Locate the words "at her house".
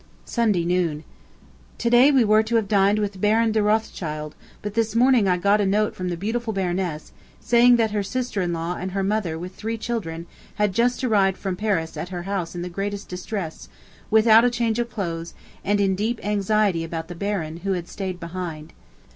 11.97-12.55